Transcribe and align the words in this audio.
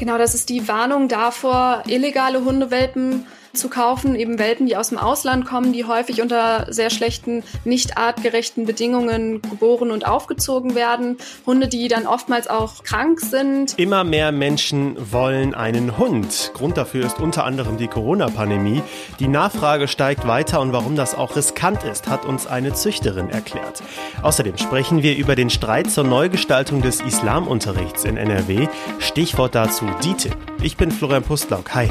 Genau, 0.00 0.16
das 0.16 0.34
ist 0.34 0.48
die 0.48 0.66
Warnung 0.66 1.08
davor, 1.08 1.82
illegale 1.86 2.42
Hundewelpen 2.42 3.26
zu 3.52 3.68
kaufen, 3.68 4.14
eben 4.14 4.38
Welpen, 4.38 4.66
die 4.66 4.76
aus 4.76 4.90
dem 4.90 4.98
Ausland 4.98 5.44
kommen, 5.44 5.72
die 5.72 5.84
häufig 5.84 6.22
unter 6.22 6.66
sehr 6.72 6.90
schlechten, 6.90 7.42
nicht 7.64 7.98
artgerechten 7.98 8.66
Bedingungen 8.66 9.42
geboren 9.42 9.90
und 9.90 10.06
aufgezogen 10.06 10.74
werden. 10.74 11.16
Hunde, 11.46 11.68
die 11.68 11.88
dann 11.88 12.06
oftmals 12.06 12.48
auch 12.48 12.84
krank 12.84 13.20
sind. 13.20 13.78
Immer 13.78 14.04
mehr 14.04 14.32
Menschen 14.32 14.96
wollen 15.12 15.54
einen 15.54 15.98
Hund. 15.98 16.52
Grund 16.54 16.76
dafür 16.76 17.04
ist 17.04 17.18
unter 17.18 17.44
anderem 17.44 17.76
die 17.76 17.88
Corona-Pandemie. 17.88 18.82
Die 19.18 19.28
Nachfrage 19.28 19.88
steigt 19.88 20.26
weiter 20.26 20.60
und 20.60 20.72
warum 20.72 20.96
das 20.96 21.14
auch 21.14 21.36
riskant 21.36 21.82
ist, 21.84 22.08
hat 22.08 22.24
uns 22.24 22.46
eine 22.46 22.72
Züchterin 22.72 23.30
erklärt. 23.30 23.82
Außerdem 24.22 24.58
sprechen 24.58 25.02
wir 25.02 25.16
über 25.16 25.34
den 25.34 25.50
Streit 25.50 25.90
zur 25.90 26.04
Neugestaltung 26.04 26.82
des 26.82 27.00
Islamunterrichts 27.00 28.04
in 28.04 28.16
NRW. 28.16 28.68
Stichwort 28.98 29.54
dazu 29.54 29.86
DITIB. 30.04 30.36
Ich 30.62 30.76
bin 30.76 30.90
Florian 30.90 31.22
Pustlauk. 31.22 31.74
Hi. 31.74 31.90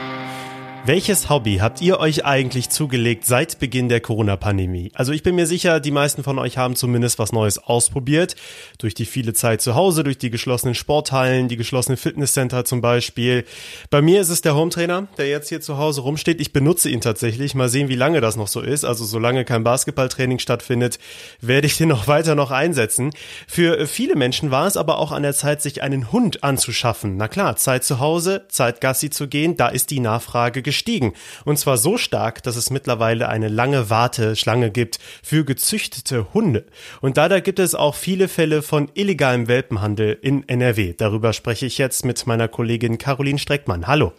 Welches 0.83 1.29
Hobby 1.29 1.57
habt 1.57 1.79
ihr 1.81 1.99
euch 1.99 2.25
eigentlich 2.25 2.69
zugelegt 2.69 3.27
seit 3.27 3.59
Beginn 3.59 3.87
der 3.87 4.01
Corona-Pandemie? 4.01 4.91
Also 4.95 5.11
ich 5.11 5.21
bin 5.21 5.35
mir 5.35 5.45
sicher, 5.45 5.79
die 5.79 5.91
meisten 5.91 6.23
von 6.23 6.39
euch 6.39 6.57
haben 6.57 6.75
zumindest 6.75 7.19
was 7.19 7.31
Neues 7.31 7.59
ausprobiert. 7.59 8.35
Durch 8.79 8.95
die 8.95 9.05
viele 9.05 9.33
Zeit 9.33 9.61
zu 9.61 9.75
Hause, 9.75 10.03
durch 10.03 10.17
die 10.17 10.31
geschlossenen 10.31 10.73
Sporthallen, 10.73 11.49
die 11.49 11.55
geschlossenen 11.55 11.97
Fitnesscenter 11.97 12.65
zum 12.65 12.81
Beispiel. 12.81 13.45
Bei 13.91 14.01
mir 14.01 14.21
ist 14.21 14.29
es 14.29 14.41
der 14.41 14.55
Hometrainer, 14.55 15.07
der 15.19 15.27
jetzt 15.27 15.49
hier 15.49 15.61
zu 15.61 15.77
Hause 15.77 16.01
rumsteht. 16.01 16.41
Ich 16.41 16.51
benutze 16.51 16.89
ihn 16.89 16.99
tatsächlich. 16.99 17.53
Mal 17.53 17.69
sehen, 17.69 17.87
wie 17.87 17.95
lange 17.95 18.19
das 18.19 18.35
noch 18.35 18.47
so 18.47 18.59
ist. 18.59 18.83
Also 18.83 19.05
solange 19.05 19.45
kein 19.45 19.63
Basketballtraining 19.63 20.39
stattfindet, 20.39 20.97
werde 21.41 21.67
ich 21.67 21.77
den 21.77 21.89
noch 21.89 22.07
weiter 22.07 22.33
noch 22.33 22.49
einsetzen. 22.49 23.11
Für 23.47 23.85
viele 23.85 24.15
Menschen 24.15 24.49
war 24.49 24.65
es 24.65 24.77
aber 24.77 24.97
auch 24.97 25.11
an 25.11 25.21
der 25.21 25.35
Zeit, 25.35 25.61
sich 25.61 25.83
einen 25.83 26.11
Hund 26.11 26.43
anzuschaffen. 26.43 27.17
Na 27.17 27.27
klar, 27.27 27.55
Zeit 27.55 27.83
zu 27.83 27.99
Hause, 27.99 28.45
Zeit 28.49 28.81
Gassi 28.81 29.11
zu 29.11 29.27
gehen, 29.27 29.57
da 29.57 29.67
ist 29.67 29.91
die 29.91 29.99
Nachfrage 29.99 30.63
gestiegen. 30.71 31.11
Und 31.43 31.59
zwar 31.59 31.75
so 31.75 31.97
stark, 31.97 32.43
dass 32.43 32.55
es 32.55 32.69
mittlerweile 32.69 33.27
eine 33.27 33.49
lange 33.49 33.89
Warteschlange 33.89 34.71
gibt 34.71 34.99
für 35.21 35.43
gezüchtete 35.43 36.33
Hunde. 36.33 36.65
Und 37.01 37.17
leider 37.17 37.41
gibt 37.41 37.59
es 37.59 37.75
auch 37.75 37.93
viele 37.93 38.29
Fälle 38.29 38.61
von 38.61 38.89
illegalem 38.93 39.49
Welpenhandel 39.49 40.17
in 40.21 40.47
NRW. 40.47 40.93
Darüber 40.97 41.33
spreche 41.33 41.65
ich 41.65 41.77
jetzt 41.77 42.05
mit 42.05 42.25
meiner 42.25 42.47
Kollegin 42.47 42.97
Caroline 42.97 43.37
Streckmann. 43.37 43.85
Hallo. 43.85 44.13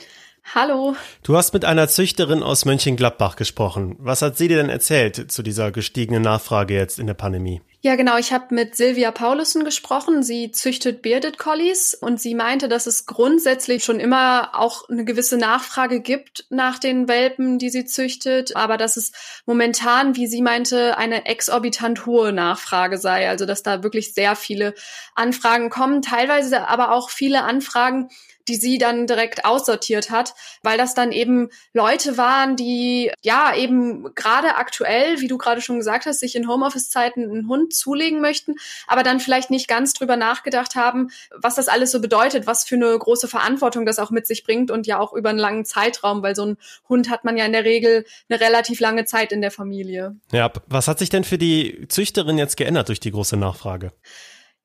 Hallo. 0.54 0.94
Du 1.22 1.36
hast 1.36 1.54
mit 1.54 1.64
einer 1.64 1.88
Züchterin 1.88 2.42
aus 2.42 2.66
Mönchengladbach 2.66 3.36
gesprochen. 3.36 3.96
Was 3.98 4.20
hat 4.20 4.36
sie 4.36 4.48
dir 4.48 4.58
denn 4.58 4.68
erzählt 4.68 5.32
zu 5.32 5.42
dieser 5.42 5.70
gestiegenen 5.70 6.22
Nachfrage 6.22 6.74
jetzt 6.74 6.98
in 6.98 7.06
der 7.06 7.14
Pandemie? 7.14 7.62
Ja, 7.84 7.96
genau. 7.96 8.16
Ich 8.16 8.32
habe 8.32 8.54
mit 8.54 8.76
Silvia 8.76 9.10
Paulussen 9.10 9.64
gesprochen. 9.64 10.22
Sie 10.22 10.52
züchtet 10.52 11.02
Bearded 11.02 11.36
Collies 11.36 11.94
und 11.94 12.20
sie 12.20 12.36
meinte, 12.36 12.68
dass 12.68 12.86
es 12.86 13.06
grundsätzlich 13.06 13.82
schon 13.82 13.98
immer 13.98 14.50
auch 14.52 14.88
eine 14.88 15.04
gewisse 15.04 15.36
Nachfrage 15.36 16.00
gibt 16.00 16.46
nach 16.48 16.78
den 16.78 17.08
Welpen, 17.08 17.58
die 17.58 17.70
sie 17.70 17.84
züchtet, 17.84 18.54
aber 18.54 18.76
dass 18.76 18.96
es 18.96 19.10
momentan, 19.46 20.14
wie 20.14 20.28
sie 20.28 20.42
meinte, 20.42 20.96
eine 20.96 21.26
exorbitant 21.26 22.06
hohe 22.06 22.32
Nachfrage 22.32 22.98
sei. 22.98 23.28
Also 23.28 23.46
dass 23.46 23.64
da 23.64 23.82
wirklich 23.82 24.14
sehr 24.14 24.36
viele 24.36 24.74
Anfragen 25.16 25.68
kommen, 25.68 26.02
teilweise 26.02 26.68
aber 26.68 26.92
auch 26.92 27.10
viele 27.10 27.42
Anfragen, 27.42 28.10
die 28.48 28.56
sie 28.56 28.78
dann 28.78 29.06
direkt 29.06 29.44
aussortiert 29.44 30.10
hat, 30.10 30.34
weil 30.62 30.78
das 30.78 30.94
dann 30.94 31.12
eben 31.12 31.48
Leute 31.72 32.16
waren, 32.16 32.56
die 32.56 33.10
ja 33.22 33.54
eben 33.54 34.14
gerade 34.14 34.56
aktuell, 34.56 35.20
wie 35.20 35.28
du 35.28 35.38
gerade 35.38 35.60
schon 35.60 35.78
gesagt 35.78 36.06
hast, 36.06 36.20
sich 36.20 36.36
in 36.36 36.48
Homeoffice-Zeiten 36.48 37.22
einen 37.22 37.48
Hund 37.48 37.74
zulegen 37.74 38.20
möchten, 38.20 38.56
aber 38.86 39.02
dann 39.02 39.20
vielleicht 39.20 39.50
nicht 39.50 39.68
ganz 39.68 39.92
drüber 39.92 40.16
nachgedacht 40.16 40.74
haben, 40.74 41.10
was 41.36 41.54
das 41.54 41.68
alles 41.68 41.90
so 41.90 42.00
bedeutet, 42.00 42.46
was 42.46 42.64
für 42.64 42.76
eine 42.76 42.98
große 42.98 43.28
Verantwortung 43.28 43.86
das 43.86 43.98
auch 43.98 44.10
mit 44.10 44.26
sich 44.26 44.44
bringt 44.44 44.70
und 44.70 44.86
ja 44.86 44.98
auch 44.98 45.12
über 45.12 45.30
einen 45.30 45.38
langen 45.38 45.64
Zeitraum, 45.64 46.22
weil 46.22 46.36
so 46.36 46.46
ein 46.46 46.56
Hund 46.88 47.10
hat 47.10 47.24
man 47.24 47.36
ja 47.36 47.44
in 47.44 47.52
der 47.52 47.64
Regel 47.64 48.04
eine 48.28 48.40
relativ 48.40 48.80
lange 48.80 49.04
Zeit 49.04 49.32
in 49.32 49.40
der 49.40 49.50
Familie. 49.50 50.16
Ja, 50.32 50.50
was 50.66 50.88
hat 50.88 50.98
sich 50.98 51.10
denn 51.10 51.24
für 51.24 51.38
die 51.38 51.86
Züchterin 51.88 52.38
jetzt 52.38 52.56
geändert 52.56 52.88
durch 52.88 53.00
die 53.00 53.10
große 53.10 53.36
Nachfrage? 53.36 53.92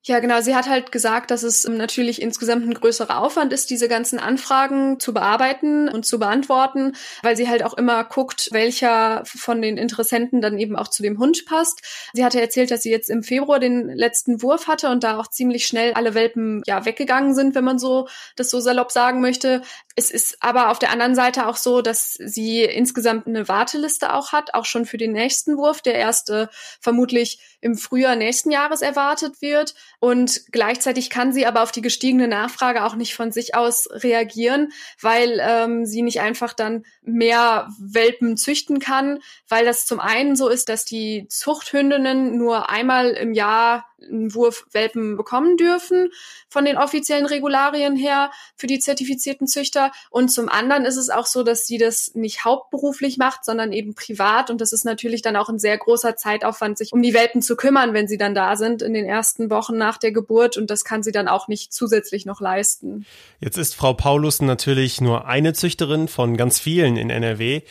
Ja, 0.04 0.20
genau. 0.20 0.40
Sie 0.40 0.54
hat 0.54 0.68
halt 0.68 0.92
gesagt, 0.92 1.30
dass 1.30 1.42
es 1.42 1.68
natürlich 1.68 2.22
insgesamt 2.22 2.66
ein 2.66 2.72
größerer 2.72 3.18
Aufwand 3.18 3.52
ist, 3.52 3.68
diese 3.68 3.88
ganzen 3.88 4.18
Anfragen 4.18 5.00
zu 5.00 5.12
bearbeiten 5.12 5.88
und 5.88 6.06
zu 6.06 6.18
beantworten, 6.18 6.92
weil 7.22 7.36
sie 7.36 7.48
halt 7.48 7.62
auch 7.62 7.74
immer 7.74 8.04
guckt, 8.04 8.48
welcher 8.52 9.22
von 9.26 9.60
den 9.60 9.76
Interessenten 9.76 10.40
dann 10.40 10.56
eben 10.58 10.76
auch 10.76 10.88
zu 10.88 11.02
dem 11.02 11.18
Hund 11.18 11.44
passt. 11.46 11.82
Sie 12.14 12.24
hatte 12.24 12.40
erzählt, 12.40 12.70
dass 12.70 12.82
sie 12.82 12.90
jetzt 12.90 13.10
im 13.10 13.22
Februar 13.22 13.58
den 13.58 13.88
letzten 13.88 14.40
Wurf 14.40 14.66
hatte 14.66 14.88
und 14.88 15.02
da 15.04 15.18
auch 15.18 15.26
ziemlich 15.26 15.66
schnell 15.66 15.92
alle 15.92 16.14
Welpen 16.14 16.62
ja 16.64 16.84
weggegangen 16.86 17.34
sind, 17.34 17.54
wenn 17.54 17.64
man 17.64 17.78
so 17.78 18.08
das 18.36 18.50
so 18.50 18.60
salopp 18.60 18.92
sagen 18.92 19.20
möchte. 19.20 19.62
Es 19.98 20.12
ist 20.12 20.36
aber 20.38 20.70
auf 20.70 20.78
der 20.78 20.92
anderen 20.92 21.16
Seite 21.16 21.48
auch 21.48 21.56
so, 21.56 21.82
dass 21.82 22.12
sie 22.12 22.62
insgesamt 22.62 23.26
eine 23.26 23.48
Warteliste 23.48 24.14
auch 24.14 24.30
hat, 24.30 24.54
auch 24.54 24.64
schon 24.64 24.86
für 24.86 24.96
den 24.96 25.10
nächsten 25.10 25.56
Wurf, 25.56 25.82
der 25.82 25.96
erste 25.96 26.50
vermutlich 26.80 27.40
im 27.60 27.76
Frühjahr 27.76 28.14
nächsten 28.14 28.52
Jahres 28.52 28.80
erwartet 28.80 29.42
wird. 29.42 29.74
Und 29.98 30.52
gleichzeitig 30.52 31.10
kann 31.10 31.32
sie 31.32 31.46
aber 31.46 31.64
auf 31.64 31.72
die 31.72 31.82
gestiegene 31.82 32.28
Nachfrage 32.28 32.84
auch 32.84 32.94
nicht 32.94 33.16
von 33.16 33.32
sich 33.32 33.56
aus 33.56 33.88
reagieren, 33.90 34.70
weil 35.00 35.40
ähm, 35.42 35.84
sie 35.84 36.02
nicht 36.02 36.20
einfach 36.20 36.52
dann 36.52 36.84
mehr 37.02 37.68
Welpen 37.80 38.36
züchten 38.36 38.78
kann, 38.78 39.18
weil 39.48 39.64
das 39.64 39.84
zum 39.84 39.98
einen 39.98 40.36
so 40.36 40.48
ist, 40.48 40.68
dass 40.68 40.84
die 40.84 41.26
Zuchthündinnen 41.28 42.38
nur 42.38 42.70
einmal 42.70 43.10
im 43.10 43.32
Jahr 43.32 43.87
Wurf 44.10 44.66
Welpen 44.72 45.16
bekommen 45.16 45.56
dürfen 45.56 46.10
von 46.48 46.64
den 46.64 46.76
offiziellen 46.76 47.26
Regularien 47.26 47.96
her 47.96 48.30
für 48.56 48.66
die 48.66 48.78
zertifizierten 48.78 49.46
Züchter. 49.46 49.92
Und 50.10 50.28
zum 50.28 50.48
anderen 50.48 50.84
ist 50.84 50.96
es 50.96 51.10
auch 51.10 51.26
so, 51.26 51.42
dass 51.42 51.66
sie 51.66 51.78
das 51.78 52.14
nicht 52.14 52.44
hauptberuflich 52.44 53.18
macht, 53.18 53.44
sondern 53.44 53.72
eben 53.72 53.94
privat. 53.94 54.50
Und 54.50 54.60
das 54.60 54.72
ist 54.72 54.84
natürlich 54.84 55.22
dann 55.22 55.36
auch 55.36 55.48
ein 55.48 55.58
sehr 55.58 55.76
großer 55.76 56.16
Zeitaufwand, 56.16 56.78
sich 56.78 56.92
um 56.92 57.02
die 57.02 57.14
Welpen 57.14 57.42
zu 57.42 57.56
kümmern, 57.56 57.92
wenn 57.94 58.08
sie 58.08 58.18
dann 58.18 58.34
da 58.34 58.56
sind 58.56 58.82
in 58.82 58.94
den 58.94 59.04
ersten 59.04 59.50
Wochen 59.50 59.76
nach 59.76 59.98
der 59.98 60.12
Geburt. 60.12 60.56
Und 60.56 60.70
das 60.70 60.84
kann 60.84 61.02
sie 61.02 61.12
dann 61.12 61.28
auch 61.28 61.48
nicht 61.48 61.72
zusätzlich 61.72 62.26
noch 62.26 62.40
leisten. 62.40 63.06
Jetzt 63.40 63.58
ist 63.58 63.74
Frau 63.74 63.94
Paulus 63.94 64.40
natürlich 64.40 65.00
nur 65.00 65.26
eine 65.26 65.52
Züchterin 65.52 66.08
von 66.08 66.36
ganz 66.36 66.58
vielen 66.58 66.96
in 66.96 67.10
NRW. 67.10 67.62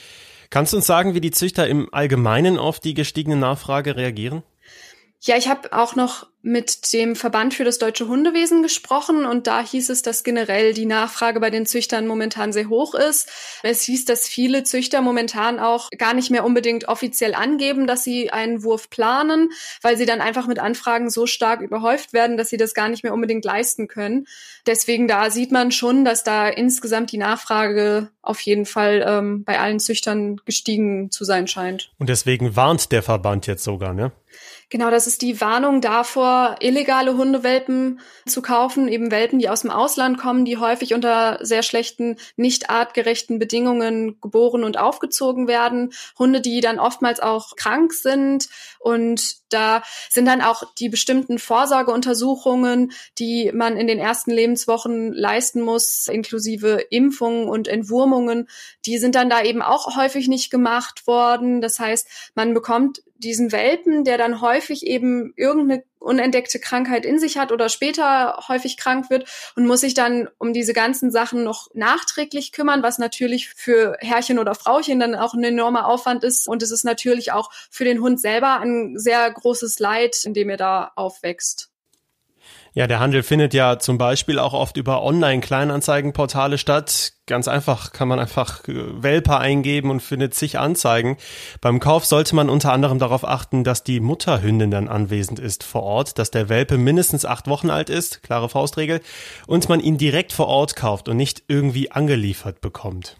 Kannst 0.49 0.71
du 0.71 0.77
uns 0.77 0.87
sagen, 0.87 1.13
wie 1.13 1.21
die 1.21 1.31
Züchter 1.31 1.67
im 1.67 1.93
Allgemeinen 1.93 2.57
auf 2.57 2.79
die 2.79 2.93
gestiegene 2.93 3.35
Nachfrage 3.35 3.97
reagieren? 3.97 4.43
Ja, 5.21 5.35
ich 5.35 5.47
habe 5.47 5.73
auch 5.73 5.95
noch 5.95 6.27
mit 6.47 6.93
dem 6.93 7.17
Verband 7.17 7.53
für 7.53 7.65
das 7.65 7.77
deutsche 7.77 8.07
Hundewesen 8.07 8.63
gesprochen 8.63 9.25
und 9.25 9.47
da 9.47 9.61
hieß 9.61 9.89
es, 9.89 10.01
dass 10.01 10.23
generell 10.23 10.73
die 10.73 10.85
Nachfrage 10.85 11.41
bei 11.41 11.49
den 11.49 11.65
Züchtern 11.65 12.07
momentan 12.07 12.53
sehr 12.53 12.69
hoch 12.69 12.95
ist. 12.95 13.29
Es 13.63 13.81
hieß, 13.81 14.05
dass 14.05 14.29
viele 14.29 14.63
Züchter 14.63 15.01
momentan 15.01 15.59
auch 15.59 15.89
gar 15.97 16.13
nicht 16.13 16.31
mehr 16.31 16.45
unbedingt 16.45 16.87
offiziell 16.87 17.35
angeben, 17.35 17.85
dass 17.85 18.05
sie 18.05 18.31
einen 18.31 18.63
Wurf 18.63 18.89
planen, 18.89 19.49
weil 19.81 19.97
sie 19.97 20.05
dann 20.05 20.21
einfach 20.21 20.47
mit 20.47 20.57
Anfragen 20.57 21.09
so 21.09 21.25
stark 21.27 21.59
überhäuft 21.59 22.13
werden, 22.13 22.37
dass 22.37 22.49
sie 22.49 22.57
das 22.57 22.73
gar 22.73 22.87
nicht 22.87 23.03
mehr 23.03 23.13
unbedingt 23.13 23.43
leisten 23.43 23.89
können. 23.89 24.25
Deswegen 24.65 25.09
da 25.09 25.29
sieht 25.29 25.51
man 25.51 25.73
schon, 25.73 26.05
dass 26.05 26.23
da 26.23 26.47
insgesamt 26.47 27.11
die 27.11 27.17
Nachfrage 27.17 28.09
auf 28.21 28.39
jeden 28.39 28.65
Fall 28.65 29.03
ähm, 29.05 29.43
bei 29.43 29.59
allen 29.59 29.81
Züchtern 29.81 30.39
gestiegen 30.45 31.11
zu 31.11 31.25
sein 31.25 31.47
scheint. 31.47 31.91
Und 31.97 32.07
deswegen 32.07 32.55
warnt 32.55 32.93
der 32.93 33.03
Verband 33.03 33.47
jetzt 33.47 33.65
sogar, 33.65 33.93
ne? 33.93 34.13
Genau, 34.69 34.91
das 34.91 35.07
ist 35.07 35.21
die 35.21 35.39
Warnung 35.39 35.79
davor, 35.79 36.36
illegale 36.59 37.17
Hundewelpen 37.17 37.99
zu 38.25 38.41
kaufen, 38.41 38.87
eben 38.87 39.11
Welpen, 39.11 39.39
die 39.39 39.49
aus 39.49 39.61
dem 39.61 39.71
Ausland 39.71 40.17
kommen, 40.17 40.45
die 40.45 40.57
häufig 40.57 40.93
unter 40.93 41.39
sehr 41.41 41.63
schlechten, 41.63 42.17
nicht 42.35 42.69
artgerechten 42.69 43.39
Bedingungen 43.39 44.19
geboren 44.21 44.63
und 44.63 44.77
aufgezogen 44.77 45.47
werden. 45.47 45.93
Hunde, 46.17 46.41
die 46.41 46.61
dann 46.61 46.79
oftmals 46.79 47.19
auch 47.19 47.55
krank 47.55 47.93
sind 47.93 48.47
und 48.87 49.35
da 49.49 49.83
sind 50.09 50.27
dann 50.27 50.41
auch 50.41 50.63
die 50.75 50.87
bestimmten 50.87 51.39
Vorsorgeuntersuchungen, 51.39 52.93
die 53.19 53.51
man 53.53 53.75
in 53.75 53.85
den 53.85 53.99
ersten 53.99 54.31
Lebenswochen 54.31 55.11
leisten 55.11 55.61
muss, 55.61 56.07
inklusive 56.07 56.85
Impfungen 56.89 57.49
und 57.49 57.67
Entwurmungen. 57.67 58.47
Die 58.85 58.97
sind 58.97 59.15
dann 59.15 59.29
da 59.29 59.43
eben 59.43 59.61
auch 59.61 59.97
häufig 59.97 60.29
nicht 60.29 60.51
gemacht 60.51 61.05
worden. 61.05 61.59
Das 61.59 61.79
heißt, 61.79 62.31
man 62.33 62.53
bekommt 62.53 63.01
diesen 63.17 63.51
Welpen, 63.51 64.05
der 64.05 64.17
dann 64.17 64.39
häufig 64.39 64.85
eben 64.85 65.33
irgendeine 65.35 65.83
unentdeckte 65.99 66.59
Krankheit 66.59 67.05
in 67.05 67.19
sich 67.19 67.37
hat 67.37 67.51
oder 67.51 67.69
später 67.69 68.43
häufig 68.47 68.77
krank 68.77 69.09
wird 69.09 69.27
und 69.55 69.65
muss 69.65 69.81
sich 69.81 69.93
dann 69.93 70.29
um 70.37 70.53
diese 70.53 70.73
ganzen 70.73 71.11
Sachen 71.11 71.43
noch 71.43 71.69
nachträglich 71.73 72.51
kümmern, 72.51 72.83
was 72.83 72.99
natürlich 72.99 73.49
für 73.49 73.97
Herrchen 73.99 74.39
oder 74.39 74.55
Frauchen 74.55 74.99
dann 74.99 75.15
auch 75.15 75.33
ein 75.33 75.43
enormer 75.43 75.87
Aufwand 75.87 76.23
ist. 76.23 76.47
Und 76.47 76.61
es 76.61 76.71
ist 76.71 76.83
natürlich 76.83 77.31
auch 77.31 77.51
für 77.71 77.83
den 77.83 77.99
Hund 78.01 78.21
selber 78.21 78.59
ein 78.59 78.76
sehr 78.97 79.31
großes 79.31 79.79
Leid, 79.79 80.17
in 80.23 80.33
dem 80.33 80.49
er 80.49 80.57
da 80.57 80.91
aufwächst. 80.95 81.71
Ja, 82.77 82.85
der 82.85 82.99
Handel 82.99 83.23
findet 83.23 83.55
ja 83.55 83.79
zum 83.79 83.97
Beispiel 83.97 84.37
auch 84.37 84.53
oft 84.53 84.77
über 84.77 85.01
Online-Kleinanzeigenportale 85.01 86.59
statt. 86.59 87.13
Ganz 87.25 87.47
einfach 87.47 87.91
kann 87.91 88.07
man 88.07 88.19
einfach 88.19 88.67
äh, 88.67 89.01
Welpe 89.01 89.35
eingeben 89.37 89.89
und 89.89 90.01
findet 90.01 90.35
zig 90.35 90.59
Anzeigen. 90.59 91.17
Beim 91.59 91.79
Kauf 91.79 92.05
sollte 92.05 92.35
man 92.35 92.51
unter 92.51 92.73
anderem 92.73 92.99
darauf 92.99 93.27
achten, 93.27 93.63
dass 93.63 93.83
die 93.83 93.99
Mutterhündin 93.99 94.69
dann 94.69 94.89
anwesend 94.89 95.39
ist 95.39 95.63
vor 95.63 95.81
Ort, 95.81 96.19
dass 96.19 96.29
der 96.29 96.49
Welpe 96.49 96.77
mindestens 96.77 97.25
acht 97.25 97.47
Wochen 97.47 97.71
alt 97.71 97.89
ist, 97.89 98.21
klare 98.21 98.47
Faustregel, 98.47 99.01
und 99.47 99.67
man 99.69 99.79
ihn 99.79 99.97
direkt 99.97 100.31
vor 100.31 100.45
Ort 100.45 100.75
kauft 100.75 101.09
und 101.09 101.17
nicht 101.17 101.45
irgendwie 101.47 101.89
angeliefert 101.89 102.61
bekommt. 102.61 103.17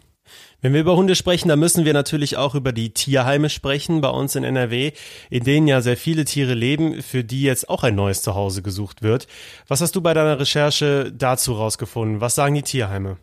Wenn 0.60 0.72
wir 0.72 0.80
über 0.80 0.96
Hunde 0.96 1.14
sprechen, 1.14 1.48
dann 1.48 1.58
müssen 1.58 1.84
wir 1.84 1.92
natürlich 1.92 2.36
auch 2.36 2.54
über 2.54 2.72
die 2.72 2.90
Tierheime 2.90 3.50
sprechen 3.50 4.00
bei 4.00 4.08
uns 4.08 4.34
in 4.34 4.44
NRW, 4.44 4.92
in 5.30 5.44
denen 5.44 5.68
ja 5.68 5.80
sehr 5.80 5.96
viele 5.96 6.24
Tiere 6.24 6.54
leben, 6.54 7.02
für 7.02 7.24
die 7.24 7.42
jetzt 7.42 7.68
auch 7.68 7.82
ein 7.82 7.94
neues 7.94 8.22
Zuhause 8.22 8.62
gesucht 8.62 9.02
wird. 9.02 9.26
Was 9.66 9.80
hast 9.80 9.96
du 9.96 10.00
bei 10.00 10.14
deiner 10.14 10.40
Recherche 10.40 11.12
dazu 11.12 11.54
rausgefunden? 11.54 12.20
Was 12.20 12.34
sagen 12.34 12.54
die 12.54 12.62
Tierheime? 12.62 13.18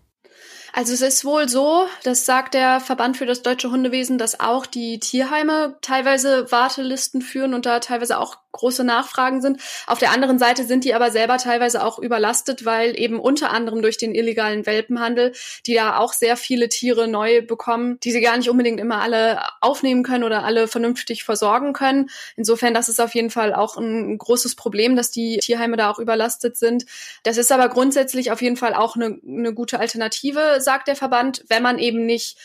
Also 0.77 0.91
es 0.91 0.99
ist 0.99 1.23
wohl 1.23 1.47
so, 1.47 1.87
das 2.03 2.25
sagt 2.25 2.53
der 2.53 2.81
Verband 2.81 3.15
für 3.15 3.25
das 3.25 3.41
deutsche 3.41 3.71
Hundewesen, 3.71 4.17
dass 4.17 4.41
auch 4.41 4.65
die 4.65 4.99
Tierheime 4.99 5.77
teilweise 5.81 6.51
Wartelisten 6.51 7.21
führen 7.21 7.53
und 7.53 7.65
da 7.65 7.79
teilweise 7.79 8.19
auch 8.19 8.35
große 8.55 8.83
Nachfragen 8.83 9.41
sind. 9.41 9.61
Auf 9.87 9.99
der 9.99 10.11
anderen 10.11 10.39
Seite 10.39 10.63
sind 10.63 10.83
die 10.83 10.93
aber 10.93 11.11
selber 11.11 11.37
teilweise 11.37 11.83
auch 11.83 11.99
überlastet, 11.99 12.65
weil 12.65 12.99
eben 12.99 13.19
unter 13.19 13.51
anderem 13.51 13.81
durch 13.81 13.97
den 13.97 14.15
illegalen 14.15 14.65
Welpenhandel, 14.65 15.33
die 15.65 15.73
da 15.73 15.97
auch 15.97 16.13
sehr 16.13 16.37
viele 16.37 16.69
Tiere 16.69 17.07
neu 17.07 17.41
bekommen, 17.41 17.99
die 18.01 18.11
sie 18.11 18.21
gar 18.21 18.37
nicht 18.37 18.49
unbedingt 18.49 18.79
immer 18.79 19.01
alle 19.01 19.39
aufnehmen 19.61 20.03
können 20.03 20.23
oder 20.23 20.43
alle 20.43 20.67
vernünftig 20.67 21.23
versorgen 21.23 21.73
können. 21.73 22.09
Insofern, 22.35 22.73
das 22.73 22.89
ist 22.89 22.99
auf 22.99 23.13
jeden 23.15 23.29
Fall 23.29 23.53
auch 23.53 23.77
ein 23.77 24.17
großes 24.17 24.55
Problem, 24.55 24.95
dass 24.95 25.11
die 25.11 25.37
Tierheime 25.37 25.77
da 25.77 25.91
auch 25.91 25.99
überlastet 25.99 26.57
sind. 26.57 26.85
Das 27.23 27.37
ist 27.37 27.51
aber 27.51 27.69
grundsätzlich 27.69 28.31
auf 28.31 28.41
jeden 28.41 28.57
Fall 28.57 28.73
auch 28.73 28.95
eine, 28.95 29.19
eine 29.27 29.53
gute 29.53 29.79
Alternative, 29.79 30.57
sagt 30.59 30.87
der 30.87 30.95
Verband, 30.95 31.43
wenn 31.47 31.63
man 31.63 31.79
eben 31.79 32.05
nicht 32.05 32.37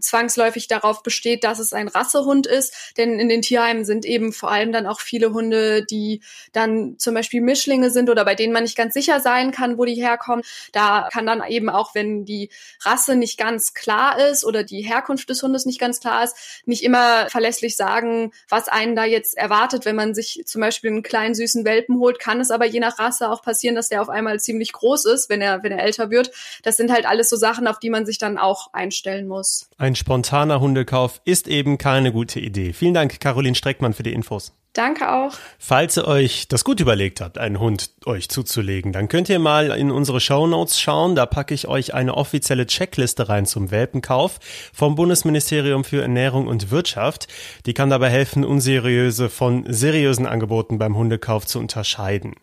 zwangsläufig 0.00 0.68
darauf 0.68 1.02
besteht, 1.02 1.44
dass 1.44 1.58
es 1.58 1.72
ein 1.72 1.88
Rassehund 1.88 2.46
ist. 2.46 2.74
Denn 2.96 3.18
in 3.18 3.28
den 3.28 3.42
Tierheimen 3.42 3.84
sind 3.84 4.04
eben 4.04 4.32
vor 4.32 4.50
allem 4.50 4.72
dann 4.72 4.86
auch 4.86 5.00
viele 5.00 5.32
Hunde, 5.32 5.84
die 5.84 6.20
dann 6.52 6.98
zum 6.98 7.14
Beispiel 7.14 7.40
Mischlinge 7.40 7.90
sind 7.90 8.10
oder 8.10 8.24
bei 8.24 8.34
denen 8.34 8.52
man 8.52 8.64
nicht 8.64 8.76
ganz 8.76 8.94
sicher 8.94 9.20
sein 9.20 9.50
kann, 9.50 9.78
wo 9.78 9.84
die 9.84 9.94
herkommen. 9.94 10.44
Da 10.72 11.08
kann 11.12 11.26
dann 11.26 11.42
eben 11.48 11.68
auch, 11.68 11.94
wenn 11.94 12.24
die 12.24 12.50
Rasse 12.82 13.16
nicht 13.16 13.38
ganz 13.38 13.74
klar 13.74 14.18
ist 14.30 14.44
oder 14.44 14.64
die 14.64 14.82
Herkunft 14.82 15.30
des 15.30 15.42
Hundes 15.42 15.64
nicht 15.64 15.80
ganz 15.80 16.00
klar 16.00 16.24
ist, 16.24 16.36
nicht 16.64 16.82
immer 16.82 17.28
verlässlich 17.30 17.76
sagen, 17.76 18.32
was 18.48 18.68
einen 18.68 18.96
da 18.96 19.04
jetzt 19.04 19.36
erwartet. 19.36 19.84
Wenn 19.84 19.96
man 19.96 20.14
sich 20.14 20.42
zum 20.44 20.60
Beispiel 20.60 20.90
einen 20.90 21.02
kleinen 21.02 21.34
süßen 21.34 21.64
Welpen 21.64 21.98
holt, 21.98 22.18
kann 22.18 22.40
es 22.40 22.50
aber 22.50 22.66
je 22.66 22.80
nach 22.80 22.98
Rasse 22.98 23.30
auch 23.30 23.42
passieren, 23.42 23.74
dass 23.74 23.88
der 23.88 24.02
auf 24.02 24.08
einmal 24.08 24.40
ziemlich 24.40 24.72
groß 24.72 25.06
ist, 25.06 25.28
wenn 25.28 25.40
er, 25.40 25.62
wenn 25.62 25.72
er 25.72 25.84
älter 25.84 26.10
wird. 26.10 26.30
Das 26.62 26.76
sind 26.76 26.92
halt 26.92 27.06
alles 27.06 27.28
so 27.28 27.36
Sachen, 27.36 27.66
auf 27.66 27.78
die 27.78 27.90
man 27.90 28.06
sich 28.06 28.18
dann 28.18 28.38
auch 28.38 28.72
einstellen 28.72 29.28
muss. 29.28 29.68
Ein 29.80 29.94
spontaner 29.94 30.58
Hundekauf 30.58 31.20
ist 31.24 31.46
eben 31.46 31.78
keine 31.78 32.10
gute 32.10 32.40
Idee. 32.40 32.72
Vielen 32.72 32.94
Dank, 32.94 33.20
Caroline 33.20 33.54
Streckmann, 33.54 33.92
für 33.92 34.02
die 34.02 34.12
Infos. 34.12 34.52
Danke 34.72 35.08
auch. 35.08 35.34
Falls 35.56 35.96
ihr 35.96 36.08
euch 36.08 36.48
das 36.48 36.64
gut 36.64 36.80
überlegt 36.80 37.20
habt, 37.20 37.38
einen 37.38 37.60
Hund 37.60 37.92
euch 38.04 38.28
zuzulegen, 38.28 38.92
dann 38.92 39.08
könnt 39.08 39.28
ihr 39.28 39.38
mal 39.38 39.70
in 39.70 39.92
unsere 39.92 40.18
Show 40.18 40.48
Notes 40.48 40.80
schauen. 40.80 41.14
Da 41.14 41.26
packe 41.26 41.54
ich 41.54 41.68
euch 41.68 41.94
eine 41.94 42.16
offizielle 42.16 42.66
Checkliste 42.66 43.28
rein 43.28 43.46
zum 43.46 43.70
Welpenkauf 43.70 44.40
vom 44.72 44.96
Bundesministerium 44.96 45.84
für 45.84 46.02
Ernährung 46.02 46.48
und 46.48 46.72
Wirtschaft. 46.72 47.28
Die 47.64 47.72
kann 47.72 47.88
dabei 47.88 48.10
helfen, 48.10 48.44
unseriöse 48.44 49.28
von 49.28 49.64
seriösen 49.72 50.26
Angeboten 50.26 50.78
beim 50.78 50.96
Hundekauf 50.96 51.46
zu 51.46 51.60
unterscheiden. 51.60 52.34